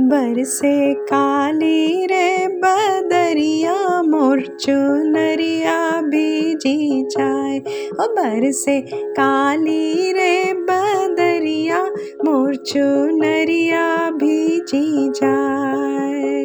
बरसे 0.00 0.94
काली 0.94 2.06
रे 2.06 2.48
बदरिया, 2.48 4.02
मोरचो 4.02 5.10
नरिया 5.10 6.00
बीजी 6.00 7.02
जाए। 7.02 7.58
ओ 8.00 8.02
बरसे 8.02 8.80
काली 8.94 10.12
रे 10.12 10.52
बदरिया, 10.52 11.84
मोरचो 12.24 13.06
नरिया 13.16 14.10
भीजी 14.10 15.08
जाए। 15.08 16.44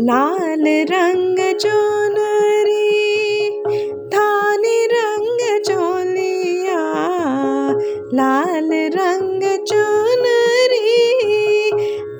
लाल 0.00 0.64
रंग 0.66 1.36
चुनरी 1.54 2.35
रंग 9.06 9.42
चुनरी 9.68 10.94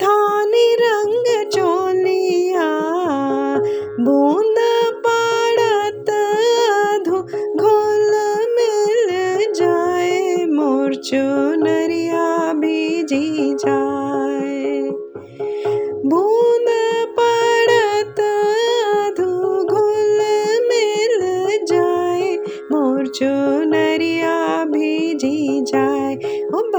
थानी 0.03 0.67
रंग 0.81 1.27
चोलिया, 1.55 2.69
बूंद 4.07 4.59
पड़त 5.07 6.11
अधु 6.11 7.23
घोल 7.63 8.13
मिल 8.57 9.53
जाए 9.61 10.47
मोर 10.55 10.95
चुनरिया 11.11 12.53
भीजी 12.63 13.55
जाए 13.65 13.96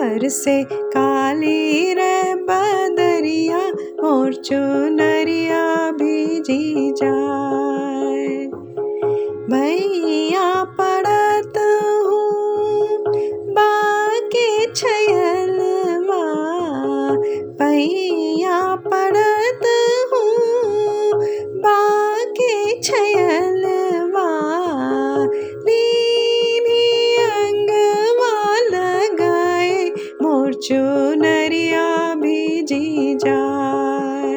ओ 0.07 0.09
बरसे 0.09 0.63
काली 0.63 1.93
रे 1.93 2.33
बदरिया 2.33 3.57
मोर 4.03 4.33
चुनरिया 4.33 5.91
भीजी 5.91 6.91
जाए। 6.91 8.27
भैया 9.49 10.63
पड़त 10.79 11.57
हूँ 12.05 12.99
बाके 13.51 14.73
छयल 14.73 15.59
भैया 17.61 18.75
पड़त 18.75 19.63
हूँ 20.13 21.13
बाके 21.61 22.81
छयलवा 22.81 23.56
मोर 30.71 30.75
चुनरिया 30.75 32.15
भीजी 32.15 33.15
जाए। 33.15 34.33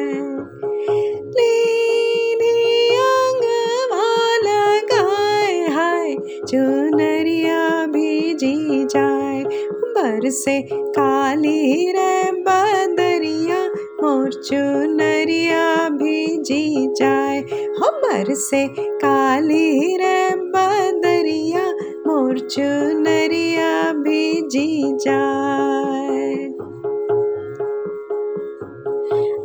नीनी 1.35 2.89
अंगवा 2.97 4.37
लगाए 4.37 5.67
हाय, 5.67 6.15
चुनरिया 6.47 7.85
भीजी 7.85 8.85
जाए। 8.85 9.43
बरसे 9.83 10.61
काली 10.71 11.91
रे 11.91 12.31
बदरिया 12.31 13.65
मोर 14.03 14.31
चुनरिया 14.31 15.89
भीजी 15.89 16.93
जाए। 16.95 17.39
हो 17.79 18.35
से 18.35 18.67
काली 18.79 19.97
रे 19.97 20.29
बदरिया 20.35 21.65
मोर 22.07 22.39
चुनरिया 22.39 23.93
भीजी 23.93 24.97
जाए। 24.97 25.60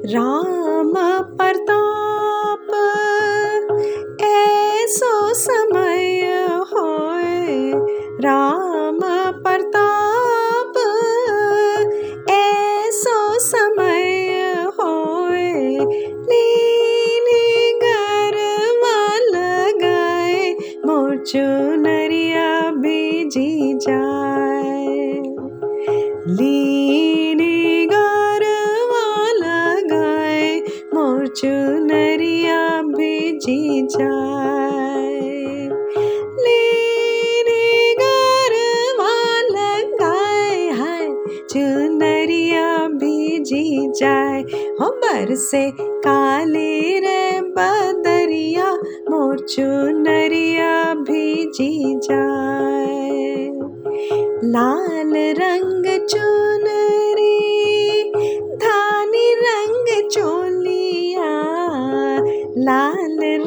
राम 0.08 0.92
प्रताप, 1.36 2.66
ऐसो 4.20 5.34
समय 5.34 6.22
होए। 6.72 7.72
राम 8.20 9.00
प्रताप, 9.42 10.74
ऐसो 12.30 13.38
समय 13.38 14.44
होए। 14.80 15.78
नीनी 16.30 17.72
गरवा 17.84 19.18
लगाए 19.38 20.56
मोर 20.86 21.16
चुनरिया 21.16 22.70
भीजी 22.70 23.74
जाए। 23.74 25.22
लीनी 26.28 26.85
जाए। 33.82 35.46
चुनरिया 41.52 42.86
काली 46.06 46.98
रे 46.98 47.40
बदरिया 47.40 48.74
मोर 49.10 49.38
चुनरिया 49.38 50.94
भीजी 50.94 51.98
जाए। 51.98 53.52
लाल 54.44 55.12
रंग 55.16 55.84
चुनरी 56.06 56.85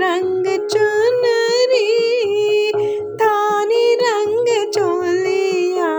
रंग 0.09 0.45
चुनरी 0.71 1.89
थानी 3.21 3.95
रंग 3.95 4.47
चोलिया, 4.73 5.91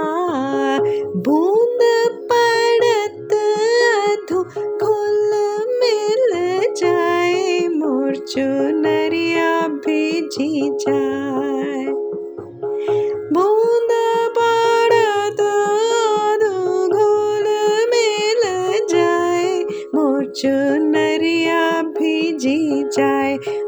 बूंद 1.27 1.79
पड़त 2.33 3.33
अधु 3.93 4.43
घुल 4.87 5.31
मिल 5.83 6.35
जाए 6.77 7.69
मोर 7.69 8.17
चुनरिया 8.17 9.69
भीजी 9.69 10.71
जाए। 10.71 12.00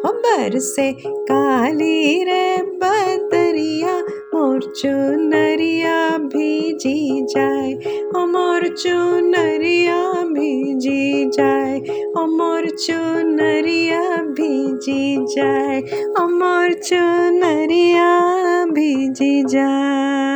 जाए 0.05 0.59
से 0.59 0.93
काली 1.03 2.25
रे 2.25 2.57
बदरिया 2.63 3.93
मोर 4.35 4.61
चुनरिया 4.77 6.19
भीजी 6.19 7.27
जाए। 7.27 7.73
ओ 8.17 8.27
मोर 8.27 8.69
चुनरिया 8.69 10.01
भीजी 10.33 11.31
जाए, 11.31 11.79
ओ 12.19 12.27
मोर 12.27 12.69
चुनरिया 12.71 14.01
भीजी 14.17 15.27
जाए, 15.37 15.81
ओ 16.21 16.27
मोर 16.29 16.73
चुनरिया 16.73 18.11
भीजी 18.65 19.43
जाए। 19.45 20.31